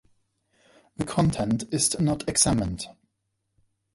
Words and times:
The 0.97 1.05
content 1.05 1.65
is 1.71 1.99
not 1.99 2.27
examined. 2.27 2.87